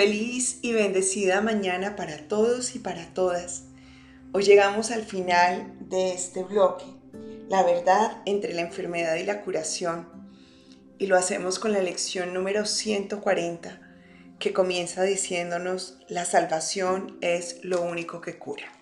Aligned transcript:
Feliz 0.00 0.60
y 0.62 0.72
bendecida 0.72 1.42
mañana 1.42 1.94
para 1.94 2.26
todos 2.26 2.74
y 2.74 2.78
para 2.78 3.12
todas. 3.12 3.64
Hoy 4.32 4.44
llegamos 4.44 4.90
al 4.92 5.04
final 5.04 5.74
de 5.78 6.14
este 6.14 6.42
bloque, 6.42 6.86
la 7.50 7.62
verdad 7.64 8.22
entre 8.24 8.54
la 8.54 8.62
enfermedad 8.62 9.16
y 9.16 9.24
la 9.24 9.42
curación, 9.42 10.08
y 10.96 11.06
lo 11.06 11.18
hacemos 11.18 11.58
con 11.58 11.74
la 11.74 11.82
lección 11.82 12.32
número 12.32 12.64
140, 12.64 13.78
que 14.38 14.54
comienza 14.54 15.02
diciéndonos, 15.02 15.98
la 16.08 16.24
salvación 16.24 17.18
es 17.20 17.62
lo 17.62 17.82
único 17.82 18.22
que 18.22 18.38
cura. 18.38 18.72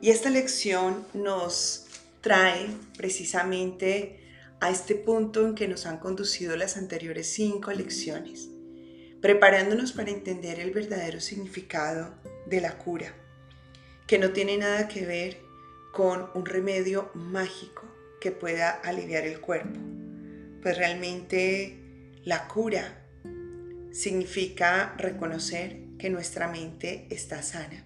Y 0.00 0.10
esta 0.10 0.28
lección 0.28 1.06
nos 1.14 1.86
trae 2.20 2.66
precisamente 2.96 4.18
a 4.58 4.70
este 4.70 4.96
punto 4.96 5.46
en 5.46 5.54
que 5.54 5.68
nos 5.68 5.86
han 5.86 5.98
conducido 5.98 6.56
las 6.56 6.76
anteriores 6.76 7.32
cinco 7.32 7.70
lecciones 7.70 8.48
preparándonos 9.20 9.92
para 9.92 10.10
entender 10.10 10.60
el 10.60 10.70
verdadero 10.70 11.20
significado 11.20 12.14
de 12.46 12.60
la 12.60 12.78
cura, 12.78 13.14
que 14.06 14.18
no 14.18 14.30
tiene 14.30 14.56
nada 14.56 14.88
que 14.88 15.04
ver 15.04 15.38
con 15.92 16.30
un 16.34 16.46
remedio 16.46 17.10
mágico 17.14 17.82
que 18.20 18.32
pueda 18.32 18.70
aliviar 18.70 19.24
el 19.24 19.40
cuerpo, 19.40 19.78
pues 20.62 20.76
realmente 20.76 21.78
la 22.24 22.48
cura 22.48 23.06
significa 23.92 24.94
reconocer 24.96 25.80
que 25.98 26.10
nuestra 26.10 26.48
mente 26.48 27.06
está 27.10 27.42
sana, 27.42 27.84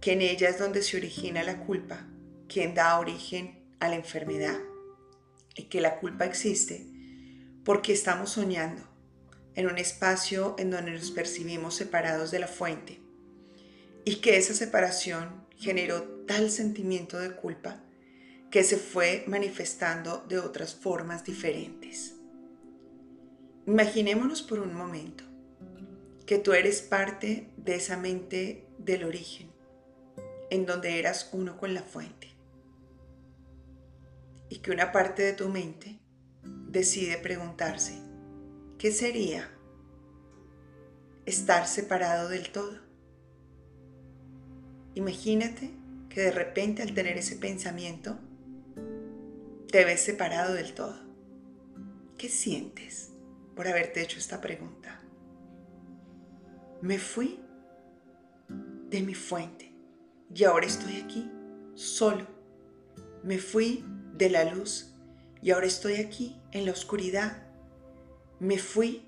que 0.00 0.12
en 0.12 0.22
ella 0.22 0.48
es 0.48 0.58
donde 0.58 0.82
se 0.82 0.96
origina 0.96 1.42
la 1.42 1.58
culpa, 1.58 2.06
quien 2.48 2.74
da 2.74 2.98
origen 2.98 3.64
a 3.80 3.88
la 3.88 3.96
enfermedad, 3.96 4.58
y 5.56 5.64
que 5.64 5.80
la 5.80 5.96
culpa 5.96 6.24
existe 6.24 6.86
porque 7.64 7.92
estamos 7.92 8.30
soñando 8.30 8.89
en 9.54 9.66
un 9.66 9.78
espacio 9.78 10.54
en 10.58 10.70
donde 10.70 10.92
nos 10.92 11.10
percibimos 11.10 11.74
separados 11.74 12.30
de 12.30 12.38
la 12.38 12.48
fuente 12.48 13.00
y 14.04 14.16
que 14.16 14.36
esa 14.36 14.54
separación 14.54 15.46
generó 15.56 16.02
tal 16.26 16.50
sentimiento 16.50 17.18
de 17.18 17.34
culpa 17.34 17.82
que 18.50 18.64
se 18.64 18.76
fue 18.76 19.24
manifestando 19.26 20.24
de 20.28 20.38
otras 20.38 20.74
formas 20.74 21.24
diferentes. 21.24 22.14
Imaginémonos 23.66 24.42
por 24.42 24.58
un 24.58 24.74
momento 24.74 25.24
que 26.26 26.38
tú 26.38 26.52
eres 26.52 26.80
parte 26.80 27.52
de 27.56 27.76
esa 27.76 27.96
mente 27.96 28.66
del 28.78 29.04
origen, 29.04 29.50
en 30.50 30.66
donde 30.66 30.98
eras 30.98 31.28
uno 31.32 31.56
con 31.56 31.74
la 31.74 31.82
fuente, 31.82 32.28
y 34.48 34.58
que 34.58 34.70
una 34.70 34.90
parte 34.90 35.22
de 35.22 35.32
tu 35.32 35.48
mente 35.48 36.00
decide 36.42 37.18
preguntarse, 37.18 38.09
¿Qué 38.80 38.92
sería 38.92 39.46
estar 41.26 41.66
separado 41.66 42.30
del 42.30 42.50
todo? 42.50 42.78
Imagínate 44.94 45.70
que 46.08 46.22
de 46.22 46.30
repente 46.30 46.80
al 46.80 46.94
tener 46.94 47.18
ese 47.18 47.36
pensamiento 47.36 48.18
te 49.70 49.84
ves 49.84 50.00
separado 50.00 50.54
del 50.54 50.72
todo. 50.72 50.98
¿Qué 52.16 52.30
sientes 52.30 53.10
por 53.54 53.68
haberte 53.68 54.00
hecho 54.00 54.18
esta 54.18 54.40
pregunta? 54.40 55.02
Me 56.80 56.98
fui 56.98 57.38
de 58.88 59.02
mi 59.02 59.14
fuente 59.14 59.74
y 60.34 60.44
ahora 60.44 60.64
estoy 60.64 61.02
aquí 61.02 61.30
solo. 61.74 62.26
Me 63.24 63.36
fui 63.36 63.84
de 64.16 64.30
la 64.30 64.44
luz 64.44 64.94
y 65.42 65.50
ahora 65.50 65.66
estoy 65.66 65.96
aquí 65.96 66.40
en 66.52 66.64
la 66.64 66.72
oscuridad 66.72 67.49
me 68.40 68.58
fui 68.58 69.02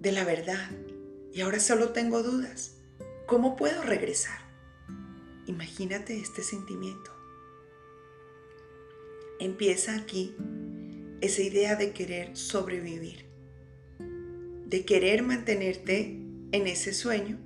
de 0.00 0.10
la 0.10 0.24
verdad 0.24 0.70
y 1.32 1.40
ahora 1.40 1.60
solo 1.60 1.90
tengo 1.90 2.22
dudas. 2.24 2.76
¿Cómo 3.26 3.54
puedo 3.54 3.82
regresar? 3.82 4.40
Imagínate 5.46 6.18
este 6.18 6.42
sentimiento. 6.42 7.12
Empieza 9.38 9.94
aquí 9.94 10.36
esa 11.20 11.42
idea 11.42 11.76
de 11.76 11.92
querer 11.92 12.36
sobrevivir, 12.36 13.26
de 14.66 14.84
querer 14.84 15.22
mantenerte 15.22 16.20
en 16.50 16.66
ese 16.66 16.92
sueño, 16.92 17.38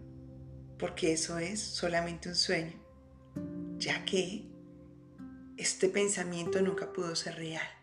porque 0.78 1.12
eso 1.12 1.38
es 1.38 1.60
solamente 1.60 2.30
un 2.30 2.36
sueño, 2.36 2.72
ya 3.76 4.04
que 4.06 4.46
este 5.58 5.90
pensamiento 5.90 6.60
nunca 6.62 6.92
pudo 6.92 7.14
ser 7.14 7.36
real 7.36 7.75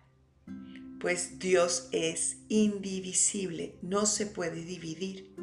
pues 1.04 1.38
Dios 1.38 1.90
es 1.92 2.38
indivisible, 2.48 3.76
no 3.82 4.06
se 4.06 4.26
puede 4.26 4.64
dividir. 4.64 5.36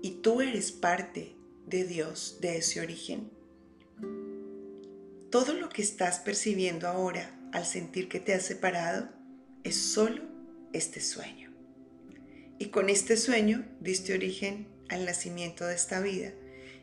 Y 0.00 0.22
tú 0.22 0.40
eres 0.40 0.72
parte 0.72 1.36
de 1.66 1.84
Dios, 1.84 2.38
de 2.40 2.56
ese 2.56 2.80
origen. 2.80 3.30
Todo 5.30 5.52
lo 5.52 5.68
que 5.68 5.82
estás 5.82 6.20
percibiendo 6.20 6.88
ahora 6.88 7.38
al 7.52 7.66
sentir 7.66 8.08
que 8.08 8.18
te 8.18 8.32
has 8.32 8.46
separado 8.46 9.10
es 9.62 9.76
solo 9.76 10.22
este 10.72 11.02
sueño. 11.02 11.52
Y 12.58 12.70
con 12.70 12.88
este 12.88 13.18
sueño 13.18 13.62
diste 13.80 14.14
origen 14.14 14.68
al 14.88 15.04
nacimiento 15.04 15.66
de 15.66 15.74
esta 15.74 16.00
vida. 16.00 16.32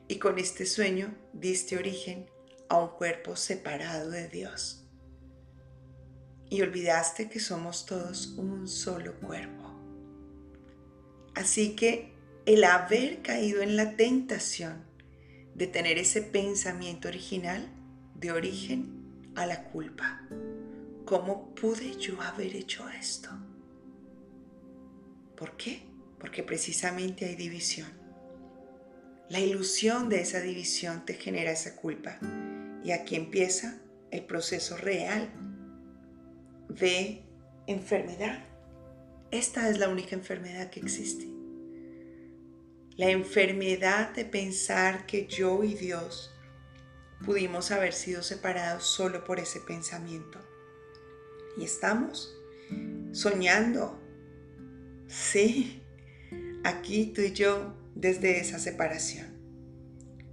Y 0.08 0.18
con 0.18 0.38
este 0.38 0.68
sueño 0.68 1.18
diste 1.34 1.76
origen 1.76 2.28
a 2.70 2.84
un 2.84 2.90
cuerpo 2.90 3.36
separado 3.36 4.12
de 4.12 4.28
Dios 4.28 4.81
y 6.52 6.62
olvidaste 6.62 7.30
que 7.30 7.40
somos 7.40 7.86
todos 7.86 8.34
un 8.38 8.68
solo 8.68 9.16
cuerpo. 9.22 9.64
Así 11.34 11.78
que 11.78 12.14
el 12.46 12.66
haber 12.66 13.22
caído 13.22 13.62
en 13.62 13.78
la 13.78 13.96
tentación 13.96 14.84
de 15.56 15.68
tener 15.68 15.98
ese 15.98 16.22
pensamiento 16.22 17.08
original 17.08 17.70
de 18.16 18.34
origen 18.34 19.32
a 19.34 19.46
la 19.46 19.64
culpa. 19.64 20.28
¿Cómo 21.06 21.56
pude 21.56 21.98
yo 21.98 22.22
haber 22.22 22.54
hecho 22.54 22.88
esto? 22.90 23.30
¿Por 25.38 25.56
qué? 25.56 25.84
Porque 26.20 26.44
precisamente 26.44 27.26
hay 27.26 27.36
división. 27.36 27.88
La 29.30 29.40
ilusión 29.40 30.10
de 30.10 30.20
esa 30.20 30.42
división 30.42 31.06
te 31.06 31.14
genera 31.14 31.52
esa 31.52 31.78
culpa. 31.78 32.20
Y 32.84 32.92
aquí 32.92 33.16
empieza 33.16 33.80
el 34.12 34.26
proceso 34.26 34.76
real 34.76 35.32
de 36.76 37.24
enfermedad. 37.68 38.46
Esta 39.32 39.70
es 39.70 39.78
la 39.78 39.90
única 39.90 40.16
enfermedad 40.16 40.70
que 40.70 40.80
existe. 40.80 41.28
La 42.98 43.10
enfermedad 43.10 44.14
de 44.14 44.26
pensar 44.26 45.06
que 45.06 45.28
yo 45.28 45.64
y 45.64 45.74
Dios 45.74 46.32
pudimos 47.26 47.72
haber 47.72 47.94
sido 47.94 48.24
separados 48.24 48.86
solo 48.86 49.24
por 49.24 49.40
ese 49.40 49.60
pensamiento. 49.62 50.40
Y 51.58 51.64
estamos 51.64 52.34
soñando. 53.12 54.00
Sí, 55.08 55.82
aquí 56.64 57.12
tú 57.14 57.22
y 57.22 57.34
yo 57.34 57.74
desde 57.96 58.40
esa 58.40 58.60
separación. 58.60 59.28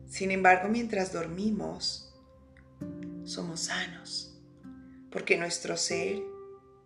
Sin 0.08 0.30
embargo, 0.30 0.68
mientras 0.68 1.12
dormimos, 1.12 2.14
somos 3.24 3.60
sanos 3.60 4.27
porque 5.10 5.36
nuestro 5.36 5.76
ser 5.76 6.22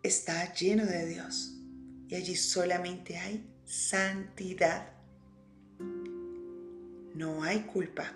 está 0.03 0.53
lleno 0.55 0.85
de 0.87 1.07
Dios 1.07 1.55
y 2.09 2.15
allí 2.15 2.37
solamente 2.37 3.17
hay 3.19 3.47
santidad. 3.65 4.93
No 7.15 7.43
hay 7.43 7.61
culpa, 7.61 8.13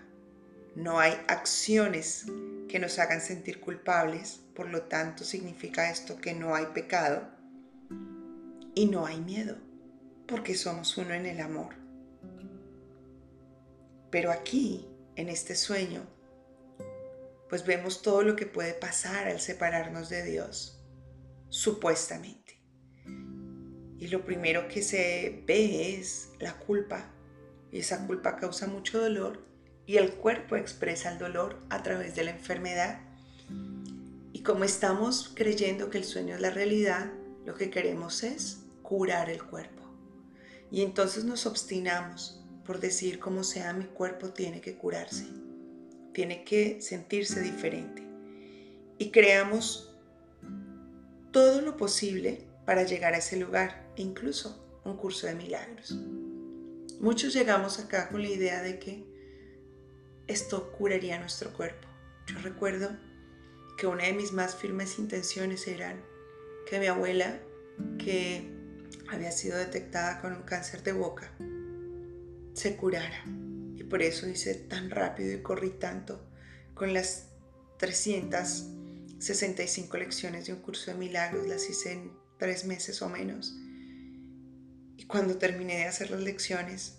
no 0.74 0.98
hay 0.98 1.12
acciones 1.28 2.26
que 2.68 2.78
nos 2.78 2.98
hagan 2.98 3.20
sentir 3.20 3.60
culpables, 3.60 4.40
por 4.54 4.68
lo 4.68 4.82
tanto 4.82 5.24
significa 5.24 5.90
esto 5.90 6.18
que 6.18 6.34
no 6.34 6.54
hay 6.54 6.66
pecado 6.66 7.28
y 8.74 8.86
no 8.86 9.06
hay 9.06 9.20
miedo, 9.20 9.56
porque 10.26 10.54
somos 10.54 10.96
uno 10.98 11.14
en 11.14 11.26
el 11.26 11.40
amor. 11.40 11.74
Pero 14.10 14.30
aquí, 14.30 14.86
en 15.14 15.28
este 15.28 15.54
sueño, 15.54 16.06
pues 17.48 17.64
vemos 17.64 18.02
todo 18.02 18.22
lo 18.22 18.36
que 18.36 18.46
puede 18.46 18.74
pasar 18.74 19.28
al 19.28 19.40
separarnos 19.40 20.08
de 20.08 20.24
Dios, 20.24 20.80
supuestamente. 21.48 22.60
Y 23.98 24.08
lo 24.08 24.24
primero 24.24 24.68
que 24.68 24.82
se 24.82 25.42
ve 25.46 25.94
es 25.94 26.30
la 26.40 26.58
culpa, 26.58 27.10
y 27.70 27.78
esa 27.78 28.06
culpa 28.06 28.36
causa 28.36 28.66
mucho 28.66 29.00
dolor, 29.00 29.44
y 29.86 29.96
el 29.96 30.14
cuerpo 30.14 30.56
expresa 30.56 31.12
el 31.12 31.18
dolor 31.18 31.62
a 31.70 31.82
través 31.82 32.16
de 32.16 32.24
la 32.24 32.32
enfermedad. 32.32 33.00
Y 34.32 34.42
como 34.42 34.64
estamos 34.64 35.32
creyendo 35.34 35.88
que 35.90 35.98
el 35.98 36.04
sueño 36.04 36.34
es 36.34 36.40
la 36.40 36.50
realidad, 36.50 37.12
lo 37.44 37.54
que 37.54 37.70
queremos 37.70 38.24
es 38.24 38.58
curar 38.82 39.30
el 39.30 39.42
cuerpo. 39.42 39.82
Y 40.70 40.82
entonces 40.82 41.24
nos 41.24 41.46
obstinamos 41.46 42.42
por 42.64 42.80
decir 42.80 43.20
como 43.20 43.44
sea 43.44 43.72
mi 43.72 43.84
cuerpo 43.84 44.30
tiene 44.30 44.60
que 44.60 44.76
curarse 44.76 45.26
tiene 46.16 46.44
que 46.44 46.80
sentirse 46.80 47.42
diferente. 47.42 48.02
Y 48.96 49.10
creamos 49.10 49.94
todo 51.30 51.60
lo 51.60 51.76
posible 51.76 52.46
para 52.64 52.84
llegar 52.84 53.12
a 53.12 53.18
ese 53.18 53.36
lugar, 53.36 53.92
incluso 53.96 54.80
un 54.86 54.96
curso 54.96 55.26
de 55.26 55.34
milagros. 55.34 55.94
Muchos 57.00 57.34
llegamos 57.34 57.78
acá 57.78 58.08
con 58.08 58.22
la 58.22 58.28
idea 58.28 58.62
de 58.62 58.78
que 58.78 59.04
esto 60.26 60.72
curaría 60.72 61.20
nuestro 61.20 61.52
cuerpo. 61.52 61.86
Yo 62.28 62.38
recuerdo 62.38 62.96
que 63.76 63.86
una 63.86 64.04
de 64.04 64.14
mis 64.14 64.32
más 64.32 64.56
firmes 64.56 64.98
intenciones 64.98 65.68
eran 65.68 66.02
que 66.66 66.80
mi 66.80 66.86
abuela, 66.86 67.40
que 67.98 68.50
había 69.12 69.32
sido 69.32 69.58
detectada 69.58 70.22
con 70.22 70.32
un 70.32 70.44
cáncer 70.44 70.82
de 70.82 70.92
boca, 70.92 71.30
se 72.54 72.74
curara. 72.74 73.22
Por 73.88 74.02
eso 74.02 74.28
hice 74.28 74.54
tan 74.54 74.90
rápido 74.90 75.32
y 75.32 75.42
corrí 75.42 75.70
tanto 75.70 76.28
con 76.74 76.92
las 76.92 77.28
365 77.78 79.96
lecciones 79.96 80.46
de 80.46 80.52
un 80.52 80.60
curso 80.60 80.90
de 80.90 80.96
milagros. 80.96 81.46
Las 81.46 81.70
hice 81.70 81.92
en 81.92 82.10
tres 82.38 82.64
meses 82.64 83.02
o 83.02 83.08
menos. 83.08 83.56
Y 84.96 85.04
cuando 85.04 85.38
terminé 85.38 85.76
de 85.76 85.84
hacer 85.84 86.10
las 86.10 86.22
lecciones, 86.22 86.98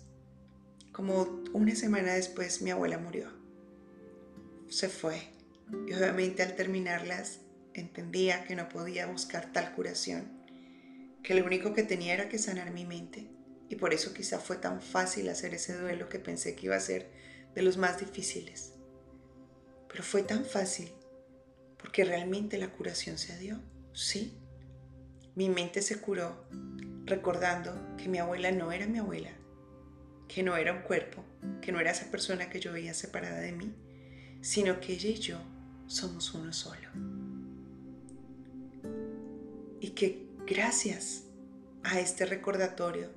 como 0.92 1.42
una 1.52 1.74
semana 1.74 2.14
después 2.14 2.62
mi 2.62 2.70
abuela 2.70 2.98
murió. 2.98 3.30
Se 4.68 4.88
fue. 4.88 5.20
Y 5.86 5.94
obviamente 5.94 6.42
al 6.42 6.56
terminarlas 6.56 7.40
entendía 7.74 8.44
que 8.44 8.56
no 8.56 8.68
podía 8.68 9.06
buscar 9.06 9.52
tal 9.52 9.74
curación, 9.74 10.24
que 11.22 11.34
lo 11.34 11.44
único 11.44 11.74
que 11.74 11.82
tenía 11.82 12.14
era 12.14 12.28
que 12.28 12.38
sanar 12.38 12.72
mi 12.72 12.84
mente. 12.84 13.28
Y 13.68 13.76
por 13.76 13.92
eso 13.92 14.14
quizá 14.14 14.38
fue 14.38 14.56
tan 14.56 14.80
fácil 14.80 15.28
hacer 15.28 15.54
ese 15.54 15.76
duelo 15.76 16.08
que 16.08 16.18
pensé 16.18 16.54
que 16.54 16.66
iba 16.66 16.76
a 16.76 16.80
ser 16.80 17.10
de 17.54 17.62
los 17.62 17.76
más 17.76 18.00
difíciles. 18.00 18.72
Pero 19.88 20.02
fue 20.02 20.22
tan 20.22 20.44
fácil 20.44 20.90
porque 21.78 22.04
realmente 22.04 22.58
la 22.58 22.72
curación 22.72 23.18
se 23.18 23.38
dio, 23.38 23.60
sí. 23.92 24.36
Mi 25.34 25.48
mente 25.48 25.82
se 25.82 26.00
curó 26.00 26.44
recordando 27.04 27.96
que 27.96 28.08
mi 28.08 28.18
abuela 28.18 28.50
no 28.52 28.72
era 28.72 28.86
mi 28.86 28.98
abuela, 28.98 29.30
que 30.26 30.42
no 30.42 30.56
era 30.56 30.72
un 30.72 30.82
cuerpo, 30.82 31.24
que 31.62 31.72
no 31.72 31.80
era 31.80 31.92
esa 31.92 32.10
persona 32.10 32.50
que 32.50 32.60
yo 32.60 32.72
veía 32.72 32.92
separada 32.94 33.40
de 33.40 33.52
mí, 33.52 33.74
sino 34.40 34.80
que 34.80 34.94
ella 34.94 35.10
y 35.10 35.14
yo 35.14 35.38
somos 35.86 36.34
uno 36.34 36.52
solo. 36.52 36.88
Y 39.80 39.90
que 39.90 40.28
gracias 40.46 41.24
a 41.84 42.00
este 42.00 42.26
recordatorio, 42.26 43.10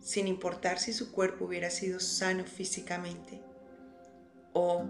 sin 0.00 0.26
importar 0.26 0.78
si 0.78 0.92
su 0.92 1.12
cuerpo 1.12 1.44
hubiera 1.44 1.70
sido 1.70 2.00
sano 2.00 2.44
físicamente 2.44 3.40
o 4.52 4.88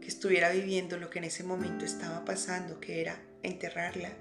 que 0.00 0.08
estuviera 0.08 0.50
viviendo 0.50 0.96
lo 0.98 1.10
que 1.10 1.18
en 1.18 1.24
ese 1.24 1.44
momento 1.44 1.84
estaba 1.84 2.24
pasando, 2.24 2.80
que 2.80 3.00
era 3.00 3.20
enterrarla, 3.42 4.12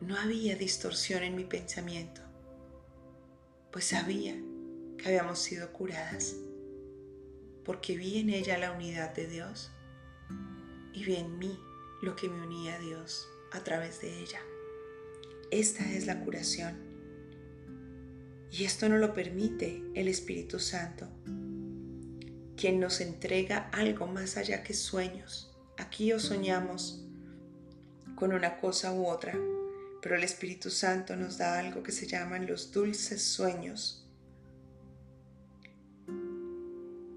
no 0.00 0.16
había 0.16 0.56
distorsión 0.56 1.22
en 1.22 1.34
mi 1.34 1.44
pensamiento, 1.44 2.20
pues 3.72 3.86
sabía 3.86 4.36
que 4.98 5.08
habíamos 5.08 5.38
sido 5.38 5.72
curadas, 5.72 6.36
porque 7.64 7.96
vi 7.96 8.18
en 8.18 8.30
ella 8.30 8.58
la 8.58 8.72
unidad 8.72 9.14
de 9.14 9.26
Dios 9.26 9.70
y 10.92 11.04
vi 11.04 11.16
en 11.16 11.38
mí 11.38 11.58
lo 12.02 12.14
que 12.14 12.28
me 12.28 12.42
unía 12.42 12.74
a 12.74 12.78
Dios 12.78 13.28
a 13.52 13.64
través 13.64 14.00
de 14.00 14.20
ella. 14.20 14.40
Esta 15.50 15.90
es 15.90 16.06
la 16.06 16.20
curación. 16.20 16.83
Y 18.56 18.62
esto 18.64 18.88
no 18.88 18.98
lo 18.98 19.14
permite 19.14 19.82
el 19.94 20.06
Espíritu 20.06 20.60
Santo, 20.60 21.08
quien 22.56 22.78
nos 22.78 23.00
entrega 23.00 23.68
algo 23.72 24.06
más 24.06 24.36
allá 24.36 24.62
que 24.62 24.74
sueños. 24.74 25.52
Aquí 25.76 26.12
os 26.12 26.22
soñamos 26.22 27.04
con 28.14 28.32
una 28.32 28.60
cosa 28.60 28.92
u 28.92 29.08
otra, 29.08 29.36
pero 30.00 30.14
el 30.14 30.22
Espíritu 30.22 30.70
Santo 30.70 31.16
nos 31.16 31.36
da 31.36 31.58
algo 31.58 31.82
que 31.82 31.90
se 31.90 32.06
llaman 32.06 32.46
los 32.46 32.70
dulces 32.70 33.24
sueños, 33.24 34.06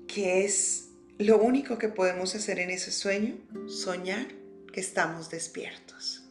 que 0.08 0.44
es 0.44 0.90
lo 1.20 1.38
único 1.38 1.78
que 1.78 1.90
podemos 1.90 2.34
hacer 2.34 2.58
en 2.58 2.72
ese 2.72 2.92
sueño, 2.92 3.38
soñar 3.68 4.26
que 4.74 4.80
estamos 4.80 5.30
despiertos. 5.30 6.24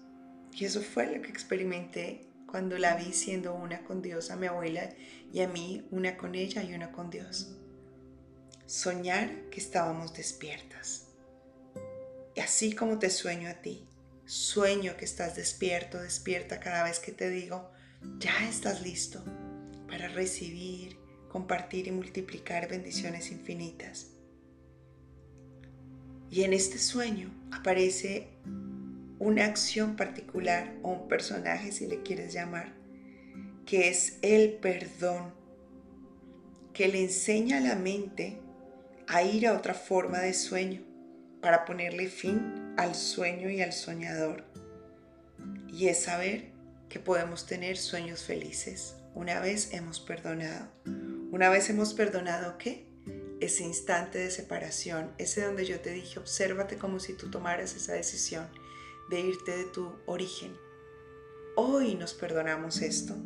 Y 0.50 0.64
eso 0.64 0.80
fue 0.80 1.06
lo 1.14 1.22
que 1.22 1.28
experimenté 1.28 2.26
cuando 2.46 2.78
la 2.78 2.96
vi 2.96 3.12
siendo 3.12 3.54
una 3.54 3.84
con 3.84 4.02
Dios 4.02 4.30
a 4.30 4.36
mi 4.36 4.46
abuela 4.46 4.88
y 5.32 5.40
a 5.40 5.48
mí 5.48 5.86
una 5.90 6.16
con 6.16 6.34
ella 6.34 6.62
y 6.62 6.74
una 6.74 6.92
con 6.92 7.10
Dios. 7.10 7.56
Soñar 8.66 9.48
que 9.50 9.60
estábamos 9.60 10.14
despiertas. 10.14 11.08
Y 12.34 12.40
así 12.40 12.72
como 12.72 12.98
te 12.98 13.10
sueño 13.10 13.48
a 13.48 13.54
ti, 13.54 13.86
sueño 14.26 14.96
que 14.96 15.04
estás 15.04 15.36
despierto, 15.36 16.00
despierta 16.00 16.60
cada 16.60 16.84
vez 16.84 16.98
que 16.98 17.12
te 17.12 17.30
digo, 17.30 17.70
ya 18.18 18.48
estás 18.48 18.82
listo 18.82 19.24
para 19.88 20.08
recibir, 20.08 20.98
compartir 21.30 21.86
y 21.88 21.92
multiplicar 21.92 22.68
bendiciones 22.68 23.30
infinitas. 23.30 24.08
Y 26.30 26.42
en 26.42 26.52
este 26.52 26.78
sueño 26.78 27.32
aparece 27.52 28.28
una 29.18 29.44
acción 29.44 29.96
particular 29.96 30.74
o 30.82 30.90
un 30.90 31.08
personaje, 31.08 31.72
si 31.72 31.86
le 31.86 32.02
quieres 32.02 32.32
llamar, 32.32 32.74
que 33.64 33.88
es 33.88 34.18
el 34.22 34.54
perdón, 34.54 35.34
que 36.72 36.88
le 36.88 37.02
enseña 37.02 37.58
a 37.58 37.60
la 37.60 37.74
mente 37.74 38.38
a 39.06 39.22
ir 39.22 39.46
a 39.46 39.54
otra 39.54 39.74
forma 39.74 40.20
de 40.20 40.34
sueño 40.34 40.82
para 41.40 41.64
ponerle 41.64 42.08
fin 42.08 42.74
al 42.76 42.94
sueño 42.94 43.48
y 43.48 43.62
al 43.62 43.72
soñador. 43.72 44.44
Y 45.68 45.88
es 45.88 46.02
saber 46.02 46.52
que 46.88 46.98
podemos 46.98 47.46
tener 47.46 47.76
sueños 47.76 48.24
felices 48.24 48.96
una 49.14 49.40
vez 49.40 49.72
hemos 49.72 50.00
perdonado. 50.00 50.68
Una 51.30 51.48
vez 51.48 51.70
hemos 51.70 51.94
perdonado 51.94 52.58
qué? 52.58 52.86
ese 53.40 53.64
instante 53.64 54.18
de 54.18 54.30
separación, 54.30 55.12
ese 55.18 55.42
donde 55.42 55.66
yo 55.66 55.80
te 55.80 55.90
dije, 55.90 56.18
obsérvate 56.18 56.76
como 56.76 57.00
si 57.00 57.12
tú 57.12 57.30
tomaras 57.30 57.74
esa 57.74 57.92
decisión 57.92 58.48
de 59.08 59.20
irte 59.20 59.56
de 59.56 59.64
tu 59.64 59.92
origen. 60.06 60.56
Hoy 61.56 61.94
nos 61.94 62.14
perdonamos 62.14 62.82
esto 62.82 63.16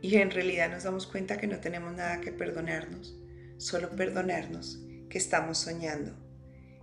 y 0.00 0.16
en 0.16 0.30
realidad 0.30 0.70
nos 0.70 0.84
damos 0.84 1.06
cuenta 1.06 1.38
que 1.38 1.46
no 1.46 1.60
tenemos 1.60 1.94
nada 1.94 2.20
que 2.20 2.32
perdonarnos, 2.32 3.18
solo 3.56 3.90
perdonarnos 3.90 4.80
que 5.08 5.18
estamos 5.18 5.58
soñando. 5.58 6.12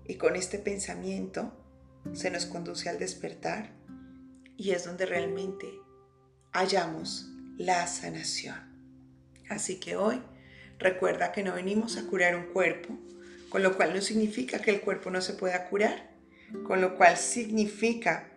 Y 0.06 0.16
con 0.16 0.36
este 0.36 0.60
pensamiento 0.60 1.54
se 2.14 2.32
nos 2.32 2.46
conduce 2.46 2.90
al 2.90 3.00
despertar 3.00 3.72
y 4.58 4.72
es 4.72 4.86
donde 4.86 5.06
realmente 5.06 5.68
hallamos 6.52 7.30
la 7.58 7.88
sanación. 7.88 8.74
Así 9.50 9.80
que 9.80 9.96
hoy 9.96 10.22
Recuerda 10.84 11.32
que 11.32 11.44
no 11.44 11.54
venimos 11.54 11.98
a 11.98 12.06
curar 12.08 12.36
un 12.36 12.48
cuerpo, 12.48 12.98
con 13.50 13.64
lo 13.64 13.78
cual 13.78 13.94
no 13.94 14.02
significa 14.02 14.60
que 14.60 14.72
el 14.72 14.82
cuerpo 14.82 15.10
no 15.12 15.22
se 15.22 15.34
pueda 15.34 15.70
curar, 15.70 16.13
con 16.66 16.82
lo 16.82 16.96
cual 16.96 17.18
significa 17.18 18.32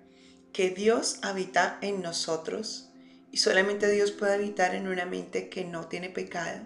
que 0.52 0.70
Dios 0.70 1.18
habita 1.23 1.78
en 1.82 2.00
nosotros 2.00 2.90
y 3.30 3.38
solamente 3.38 3.90
Dios 3.90 4.12
puede 4.12 4.35
habitar 4.35 4.75
en 4.75 4.88
una 4.88 5.04
mente 5.04 5.49
que 5.50 5.64
no 5.64 5.88
tiene 5.88 6.08
pecado, 6.08 6.61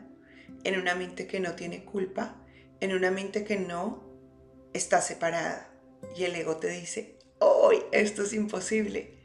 en 0.62 0.78
una 0.78 0.94
mente 0.94 1.26
que 1.26 1.40
no 1.40 1.54
tiene 1.54 1.84
culpa, 1.84 2.36
en 2.80 2.94
una 2.94 3.10
mente 3.10 3.44
que 3.44 3.58
no 3.58 4.08
está 4.72 5.00
separada. 5.00 5.68
Y 6.16 6.24
el 6.24 6.36
ego 6.36 6.56
te 6.58 6.68
dice, 6.68 7.18
hoy 7.40 7.78
esto 7.92 8.22
es 8.22 8.32
imposible. 8.32 9.18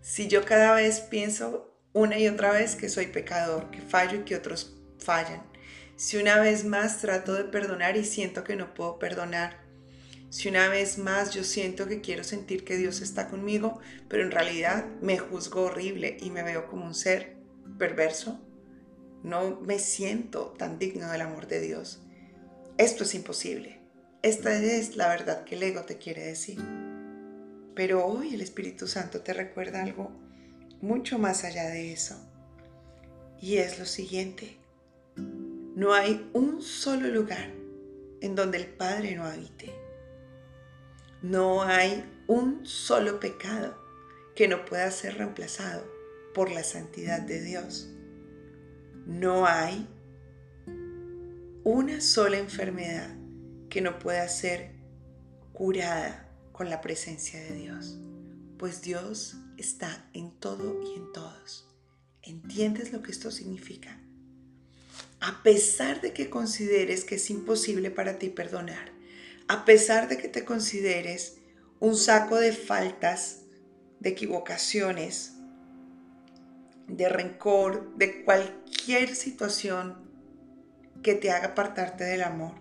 Si 0.00 0.26
yo 0.28 0.44
cada 0.44 0.74
vez 0.74 1.00
pienso 1.00 1.78
una 1.92 2.18
y 2.18 2.26
otra 2.26 2.50
vez 2.50 2.74
que 2.76 2.88
soy 2.88 3.06
pecador, 3.06 3.70
que 3.70 3.80
fallo 3.80 4.18
y 4.18 4.24
que 4.24 4.36
otros 4.36 4.76
fallan, 4.98 5.42
si 5.96 6.16
una 6.16 6.40
vez 6.40 6.64
más 6.64 7.00
trato 7.00 7.34
de 7.34 7.44
perdonar 7.44 7.96
y 7.96 8.04
siento 8.04 8.42
que 8.42 8.56
no 8.56 8.74
puedo 8.74 8.98
perdonar, 8.98 9.63
si 10.34 10.48
una 10.48 10.68
vez 10.68 10.98
más 10.98 11.32
yo 11.32 11.44
siento 11.44 11.86
que 11.86 12.00
quiero 12.00 12.24
sentir 12.24 12.64
que 12.64 12.76
Dios 12.76 13.02
está 13.02 13.28
conmigo, 13.28 13.78
pero 14.08 14.24
en 14.24 14.32
realidad 14.32 14.84
me 15.00 15.16
juzgo 15.16 15.62
horrible 15.62 16.16
y 16.20 16.30
me 16.30 16.42
veo 16.42 16.66
como 16.66 16.84
un 16.86 16.94
ser 16.96 17.36
perverso, 17.78 18.40
no 19.22 19.60
me 19.60 19.78
siento 19.78 20.52
tan 20.58 20.80
digno 20.80 21.08
del 21.08 21.20
amor 21.20 21.46
de 21.46 21.60
Dios. 21.60 22.02
Esto 22.78 23.04
es 23.04 23.14
imposible. 23.14 23.78
Esta 24.22 24.52
es 24.60 24.96
la 24.96 25.06
verdad 25.06 25.44
que 25.44 25.54
el 25.54 25.62
ego 25.62 25.82
te 25.82 25.98
quiere 25.98 26.24
decir. 26.24 26.58
Pero 27.76 28.04
hoy 28.04 28.34
el 28.34 28.40
Espíritu 28.40 28.88
Santo 28.88 29.20
te 29.20 29.34
recuerda 29.34 29.84
algo 29.84 30.10
mucho 30.80 31.16
más 31.16 31.44
allá 31.44 31.68
de 31.68 31.92
eso. 31.92 32.16
Y 33.40 33.58
es 33.58 33.78
lo 33.78 33.86
siguiente. 33.86 34.56
No 35.76 35.94
hay 35.94 36.28
un 36.32 36.60
solo 36.60 37.06
lugar 37.06 37.52
en 38.20 38.34
donde 38.34 38.58
el 38.58 38.66
Padre 38.66 39.14
no 39.14 39.26
habite. 39.26 39.83
No 41.24 41.62
hay 41.62 42.04
un 42.26 42.66
solo 42.66 43.18
pecado 43.18 43.74
que 44.36 44.46
no 44.46 44.66
pueda 44.66 44.90
ser 44.90 45.16
reemplazado 45.16 45.82
por 46.34 46.50
la 46.50 46.62
santidad 46.62 47.22
de 47.22 47.40
Dios. 47.40 47.88
No 49.06 49.46
hay 49.46 49.88
una 51.64 52.02
sola 52.02 52.36
enfermedad 52.36 53.08
que 53.70 53.80
no 53.80 53.98
pueda 53.98 54.28
ser 54.28 54.72
curada 55.54 56.28
con 56.52 56.68
la 56.68 56.82
presencia 56.82 57.40
de 57.40 57.54
Dios, 57.54 57.96
pues 58.58 58.82
Dios 58.82 59.38
está 59.56 60.10
en 60.12 60.30
todo 60.30 60.82
y 60.82 60.98
en 60.98 61.10
todos. 61.14 61.66
¿Entiendes 62.20 62.92
lo 62.92 63.02
que 63.02 63.12
esto 63.12 63.30
significa? 63.30 63.98
a 65.20 65.42
pesar 65.42 66.02
de 66.02 66.12
que 66.12 66.28
consideres 66.28 67.06
que 67.06 67.14
es 67.14 67.30
imposible 67.30 67.90
para 67.90 68.18
ti 68.18 68.28
perdonar, 68.28 68.92
a 69.48 69.64
pesar 69.64 70.08
de 70.08 70.16
que 70.16 70.28
te 70.28 70.44
consideres 70.44 71.38
un 71.80 71.96
saco 71.96 72.36
de 72.36 72.52
faltas, 72.52 73.42
de 74.00 74.10
equivocaciones, 74.10 75.34
de 76.88 77.08
rencor, 77.08 77.96
de 77.96 78.24
cualquier 78.24 79.14
situación 79.14 80.04
que 81.02 81.14
te 81.14 81.30
haga 81.30 81.48
apartarte 81.48 82.04
del 82.04 82.22
amor, 82.22 82.54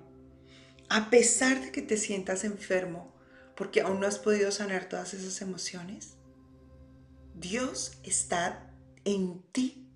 a 0.90 1.10
pesar 1.10 1.62
de 1.62 1.72
que 1.72 1.82
te 1.82 1.98
sientas 1.98 2.44
enfermo 2.44 3.14
porque 3.56 3.82
aún 3.82 4.00
no 4.00 4.08
has 4.08 4.20
podido 4.20 4.52
sanar 4.52 4.90
todas 4.90 5.14
esas 5.14 5.42
emociones, 5.42 6.16
Dios 7.36 8.00
está 8.04 8.70
en 9.06 9.42
ti. 9.52 9.88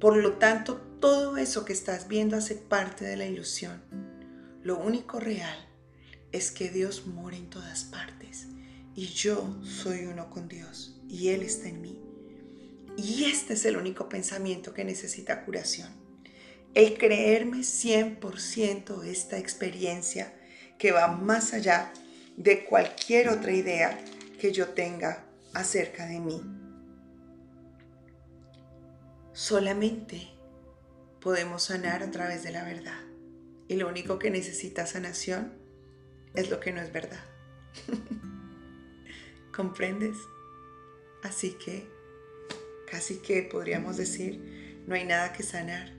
Por 0.00 0.16
lo 0.16 0.34
tanto, 0.34 0.76
todo 1.00 1.36
eso 1.36 1.64
que 1.64 1.72
estás 1.72 2.08
viendo 2.08 2.36
hace 2.36 2.54
parte 2.54 3.04
de 3.04 3.16
la 3.16 3.26
ilusión. 3.26 4.07
Lo 4.68 4.76
único 4.76 5.18
real 5.18 5.56
es 6.30 6.50
que 6.50 6.68
Dios 6.68 7.06
mora 7.06 7.38
en 7.38 7.48
todas 7.48 7.84
partes 7.84 8.48
y 8.94 9.06
yo 9.06 9.58
soy 9.64 10.04
uno 10.04 10.28
con 10.28 10.46
Dios 10.46 11.00
y 11.08 11.28
Él 11.28 11.40
está 11.40 11.70
en 11.70 11.80
mí. 11.80 12.02
Y 12.98 13.24
este 13.24 13.54
es 13.54 13.64
el 13.64 13.78
único 13.78 14.10
pensamiento 14.10 14.74
que 14.74 14.84
necesita 14.84 15.46
curación. 15.46 15.88
El 16.74 16.98
creerme 16.98 17.60
100% 17.60 19.04
esta 19.04 19.38
experiencia 19.38 20.34
que 20.76 20.92
va 20.92 21.08
más 21.08 21.54
allá 21.54 21.90
de 22.36 22.66
cualquier 22.66 23.30
otra 23.30 23.52
idea 23.52 23.98
que 24.38 24.52
yo 24.52 24.68
tenga 24.74 25.24
acerca 25.54 26.04
de 26.04 26.20
mí. 26.20 26.42
Solamente 29.32 30.28
podemos 31.22 31.62
sanar 31.62 32.02
a 32.02 32.10
través 32.10 32.42
de 32.42 32.52
la 32.52 32.64
verdad. 32.64 33.07
Y 33.68 33.76
lo 33.76 33.88
único 33.88 34.18
que 34.18 34.30
necesita 34.30 34.86
sanación 34.86 35.52
es 36.34 36.50
lo 36.50 36.58
que 36.58 36.72
no 36.72 36.80
es 36.80 36.92
verdad. 36.92 37.22
¿Comprendes? 39.54 40.16
Así 41.22 41.52
que, 41.62 41.86
casi 42.90 43.18
que 43.18 43.42
podríamos 43.42 43.96
decir, 43.96 44.82
no 44.86 44.94
hay 44.94 45.04
nada 45.04 45.32
que 45.32 45.42
sanar. 45.42 45.92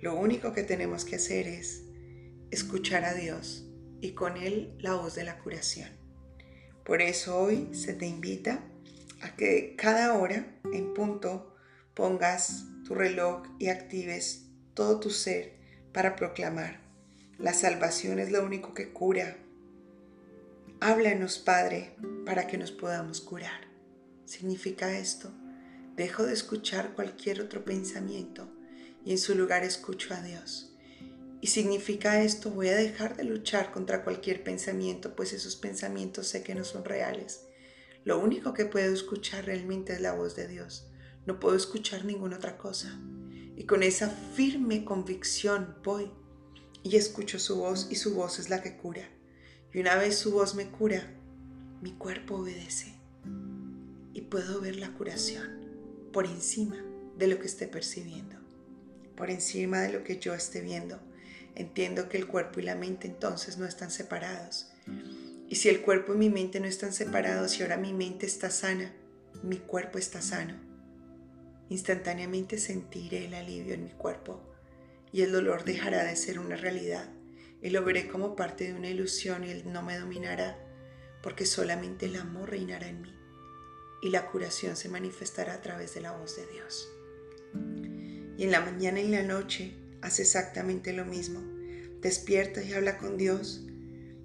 Lo 0.00 0.14
único 0.14 0.52
que 0.52 0.62
tenemos 0.62 1.04
que 1.04 1.16
hacer 1.16 1.46
es 1.46 1.84
escuchar 2.50 3.04
a 3.04 3.14
Dios 3.14 3.66
y 4.00 4.12
con 4.12 4.36
Él 4.36 4.74
la 4.78 4.94
voz 4.94 5.14
de 5.14 5.24
la 5.24 5.38
curación. 5.38 5.90
Por 6.84 7.02
eso 7.02 7.38
hoy 7.38 7.74
se 7.74 7.94
te 7.94 8.06
invita 8.06 8.60
a 9.20 9.36
que 9.36 9.74
cada 9.76 10.14
hora 10.14 10.58
en 10.72 10.94
punto 10.94 11.56
pongas 11.94 12.64
tu 12.84 12.94
reloj 12.94 13.42
y 13.58 13.68
actives 13.68 14.46
todo 14.74 15.00
tu 15.00 15.10
ser 15.10 15.56
para 15.92 16.14
proclamar. 16.14 16.85
La 17.38 17.52
salvación 17.52 18.18
es 18.18 18.32
lo 18.32 18.42
único 18.42 18.72
que 18.72 18.94
cura. 18.94 19.36
Háblanos, 20.80 21.38
Padre, 21.38 21.94
para 22.24 22.46
que 22.46 22.56
nos 22.56 22.72
podamos 22.72 23.20
curar. 23.20 23.68
¿Significa 24.24 24.96
esto? 24.96 25.30
Dejo 25.96 26.24
de 26.24 26.32
escuchar 26.32 26.94
cualquier 26.94 27.42
otro 27.42 27.62
pensamiento 27.62 28.48
y 29.04 29.10
en 29.10 29.18
su 29.18 29.34
lugar 29.34 29.64
escucho 29.64 30.14
a 30.14 30.22
Dios. 30.22 30.74
Y 31.42 31.48
significa 31.48 32.22
esto, 32.22 32.50
voy 32.52 32.68
a 32.68 32.74
dejar 32.74 33.18
de 33.18 33.24
luchar 33.24 33.70
contra 33.70 34.02
cualquier 34.02 34.42
pensamiento, 34.42 35.14
pues 35.14 35.34
esos 35.34 35.56
pensamientos 35.56 36.28
sé 36.28 36.42
que 36.42 36.54
no 36.54 36.64
son 36.64 36.86
reales. 36.86 37.42
Lo 38.04 38.18
único 38.18 38.54
que 38.54 38.64
puedo 38.64 38.94
escuchar 38.94 39.44
realmente 39.44 39.92
es 39.92 40.00
la 40.00 40.14
voz 40.14 40.36
de 40.36 40.48
Dios. 40.48 40.88
No 41.26 41.38
puedo 41.38 41.54
escuchar 41.54 42.06
ninguna 42.06 42.36
otra 42.36 42.56
cosa. 42.56 42.98
Y 43.56 43.64
con 43.64 43.82
esa 43.82 44.08
firme 44.08 44.86
convicción 44.86 45.76
voy 45.84 46.10
y 46.86 46.96
escucho 46.96 47.38
su 47.38 47.56
voz 47.56 47.88
y 47.90 47.96
su 47.96 48.14
voz 48.14 48.38
es 48.38 48.50
la 48.50 48.62
que 48.62 48.76
cura. 48.76 49.08
Y 49.72 49.80
una 49.80 49.96
vez 49.96 50.16
su 50.16 50.32
voz 50.32 50.54
me 50.54 50.70
cura, 50.70 51.14
mi 51.82 51.92
cuerpo 51.92 52.36
obedece. 52.36 52.94
Y 54.12 54.22
puedo 54.22 54.60
ver 54.60 54.76
la 54.76 54.92
curación 54.92 56.10
por 56.12 56.26
encima 56.26 56.76
de 57.18 57.26
lo 57.26 57.38
que 57.38 57.46
esté 57.46 57.66
percibiendo, 57.66 58.36
por 59.16 59.30
encima 59.30 59.80
de 59.80 59.92
lo 59.92 60.04
que 60.04 60.18
yo 60.18 60.34
esté 60.34 60.60
viendo 60.60 61.00
Entiendo 61.56 62.10
que 62.10 62.18
el 62.18 62.26
cuerpo 62.26 62.60
y 62.60 62.64
la 62.64 62.74
mente 62.74 63.08
entonces 63.08 63.56
no 63.56 63.64
están 63.64 63.90
separados. 63.90 64.68
Y 65.48 65.56
si 65.56 65.70
el 65.70 65.80
cuerpo 65.80 66.12
y 66.12 66.18
mi 66.18 66.28
mente 66.28 66.60
no 66.60 66.66
están 66.66 66.92
separados 66.92 67.58
y 67.58 67.62
ahora 67.62 67.78
mi 67.78 67.94
mente 67.94 68.26
está 68.26 68.50
sana, 68.50 68.92
mi 69.42 69.56
cuerpo 69.56 69.96
está 69.96 70.20
sano, 70.20 70.54
instantáneamente 71.70 72.58
sentiré 72.58 73.24
el 73.24 73.34
alivio 73.34 73.72
en 73.72 73.84
mi 73.84 73.90
cuerpo 73.90 74.42
y 75.16 75.22
el 75.22 75.32
dolor 75.32 75.64
dejará 75.64 76.04
de 76.04 76.14
ser 76.14 76.38
una 76.38 76.56
realidad 76.56 77.08
y 77.62 77.70
lo 77.70 77.82
veré 77.82 78.06
como 78.06 78.36
parte 78.36 78.64
de 78.64 78.74
una 78.74 78.90
ilusión 78.90 79.44
y 79.44 79.50
él 79.50 79.62
no 79.64 79.80
me 79.80 79.98
dominará 79.98 80.58
porque 81.22 81.46
solamente 81.46 82.04
el 82.04 82.16
amor 82.16 82.50
reinará 82.50 82.86
en 82.86 83.00
mí 83.00 83.14
y 84.02 84.10
la 84.10 84.30
curación 84.30 84.76
se 84.76 84.90
manifestará 84.90 85.54
a 85.54 85.62
través 85.62 85.94
de 85.94 86.02
la 86.02 86.12
voz 86.12 86.36
de 86.36 86.46
Dios. 86.48 86.86
Y 88.36 88.44
en 88.44 88.50
la 88.50 88.60
mañana 88.60 89.00
y 89.00 89.06
en 89.06 89.12
la 89.12 89.22
noche 89.22 89.74
haz 90.02 90.20
exactamente 90.20 90.92
lo 90.92 91.06
mismo. 91.06 91.40
Despierta 92.02 92.62
y 92.62 92.74
habla 92.74 92.98
con 92.98 93.16
Dios. 93.16 93.64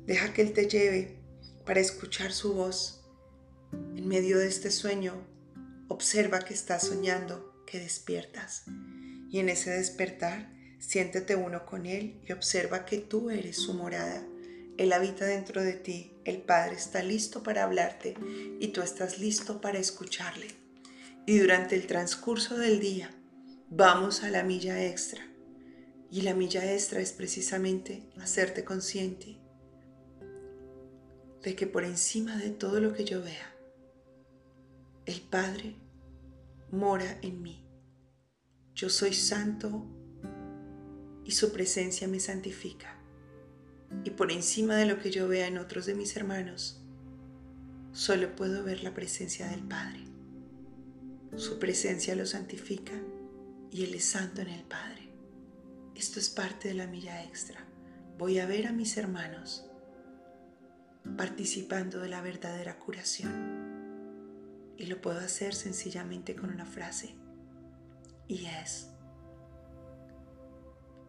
Deja 0.06 0.34
que 0.34 0.42
Él 0.42 0.52
te 0.52 0.68
lleve 0.68 1.22
para 1.66 1.80
escuchar 1.80 2.34
su 2.34 2.54
voz. 2.54 3.06
En 3.72 4.10
medio 4.10 4.40
de 4.40 4.50
este 4.50 4.72
sueño, 4.72 5.26
observa 5.88 6.42
que 6.42 6.54
estás 6.54 6.86
soñando, 6.86 7.64
que 7.66 7.80
despiertas. 7.80 8.66
Y 9.30 9.40
en 9.40 9.48
ese 9.48 9.70
despertar, 9.70 10.60
siéntete 10.82 11.36
uno 11.36 11.66
con 11.66 11.86
Él 11.86 12.20
y 12.28 12.32
observa 12.34 12.86
que 12.86 12.98
tú 12.98 13.30
eres 13.30 13.56
su 13.56 13.74
morada. 13.74 14.26
Él 14.78 14.92
habita 14.94 15.26
dentro 15.26 15.62
de 15.62 15.74
ti, 15.74 16.18
el 16.26 16.42
Padre 16.42 16.76
está 16.76 17.04
listo 17.04 17.44
para 17.44 17.64
hablarte 17.64 18.16
y 18.60 18.70
tú 18.70 18.82
estás 18.82 19.20
listo 19.20 19.62
para 19.62 19.78
escucharle. 19.78 20.48
Y 21.28 21.38
durante 21.38 21.76
el 21.76 21.86
transcurso 21.86 22.58
del 22.58 22.80
día, 22.80 23.12
vamos 23.70 24.24
a 24.24 24.32
la 24.32 24.44
milla 24.44 24.84
extra 24.84 25.24
y 26.10 26.22
la 26.22 26.34
milla 26.34 26.74
extra 26.74 27.00
es 27.00 27.14
precisamente 27.14 28.10
hacerte 28.20 28.66
consciente 28.66 29.38
de 31.44 31.56
que 31.56 31.68
por 31.68 31.86
encima 31.86 32.38
de 32.38 32.50
todo 32.50 32.82
lo 32.82 32.94
que 32.94 33.06
yo 33.06 33.22
vea, 33.22 33.56
el 35.06 35.22
Padre 35.22 35.76
mora 36.72 37.20
en 37.22 37.42
mí. 37.42 37.68
Yo 38.74 38.90
soy 38.90 39.14
santo 39.14 40.01
y 41.26 41.32
su 41.32 41.52
presencia 41.52 42.08
me 42.08 42.20
santifica. 42.20 42.98
Y 44.04 44.12
por 44.12 44.32
encima 44.32 44.76
de 44.76 44.86
lo 44.86 45.00
que 45.00 45.12
yo 45.12 45.28
vea 45.28 45.48
en 45.48 45.58
otros 45.58 45.86
de 45.86 45.96
mis 45.96 46.16
hermanos, 46.16 46.82
solo 47.92 48.36
puedo 48.36 48.64
ver 48.64 48.84
la 48.84 48.94
presencia 48.94 49.48
del 49.48 49.64
Padre. 49.64 50.06
Su 51.36 51.60
presencia 51.60 52.16
lo 52.16 52.26
santifica 52.26 52.94
y 53.70 53.84
Él 53.84 53.94
es 53.96 54.06
santo 54.06 54.42
en 54.42 54.50
el 54.50 54.64
Padre. 54.64 55.10
Esto 55.96 56.20
es 56.20 56.30
parte 56.30 56.70
de 56.70 56.74
la 56.74 56.88
milla 56.88 57.24
extra. 57.24 57.66
Voy 58.18 58.40
a 58.40 58.46
ver 58.46 58.68
a 58.68 58.72
mis 58.72 58.98
hermanos 58.98 59.66
participando 61.18 62.00
de 62.00 62.10
la 62.10 62.22
verdadera 62.22 62.78
curación. 62.80 63.72
Y 64.78 64.86
lo 64.86 65.02
puedo 65.02 65.20
hacer 65.20 65.54
sencillamente 65.54 66.36
con 66.36 66.50
una 66.50 66.66
frase. 66.66 67.16
Y 68.28 68.46
es, 68.46 68.91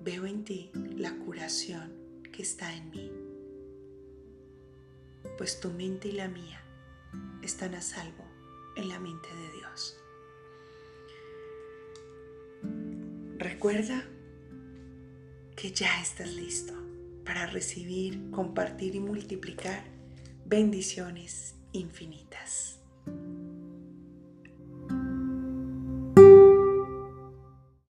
veo 0.04 0.26
en 0.26 0.44
ti 0.44 0.70
la 0.96 1.14
curación 1.18 1.92
que 2.32 2.42
está 2.42 2.74
en 2.74 2.90
mí. 2.90 3.12
Pues 5.38 5.60
tu 5.60 5.70
mente 5.70 6.08
y 6.08 6.12
la 6.12 6.28
mía 6.28 6.62
están 7.42 7.74
a 7.74 7.82
salvo 7.82 8.24
en 8.76 8.88
la 8.88 8.98
mente 8.98 9.28
de 9.28 9.52
Dios. 9.58 9.96
Recuerda 13.38 14.04
que 15.56 15.72
ya 15.72 16.00
estás 16.00 16.32
listo 16.34 16.74
para 17.24 17.46
recibir, 17.46 18.30
compartir 18.30 18.94
y 18.94 19.00
multiplicar 19.00 19.84
bendiciones 20.44 21.54
infinitas. 21.72 22.81